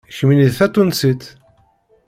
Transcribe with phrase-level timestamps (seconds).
[0.15, 1.23] Kemmini d Tatunsit.